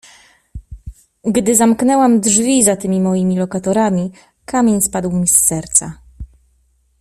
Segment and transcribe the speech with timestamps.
[1.25, 4.11] "Gdy zamknęłam drzwi za tymi moimi lokatorami,
[4.45, 5.93] kamień spadł mi z serca."